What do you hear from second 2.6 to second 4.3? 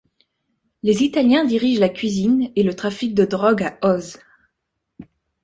le trafic de drogue à Oz.